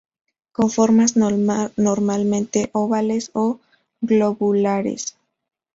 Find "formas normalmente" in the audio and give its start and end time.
0.71-2.71